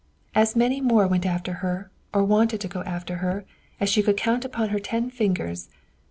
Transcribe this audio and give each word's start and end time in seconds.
As 0.33 0.55
many 0.55 0.81
more 0.81 1.05
went 1.05 1.27
after 1.27 1.53
her, 1.61 1.91
or 2.11 2.23
wanted 2.23 2.59
to 2.61 2.67
go 2.67 2.81
after 2.85 3.17
her, 3.17 3.45
as 3.79 3.87
she 3.87 4.01
could 4.01 4.17
count 4.17 4.43
upon 4.43 4.69
her 4.69 4.79
ten 4.79 5.11
fingers. 5.11 5.69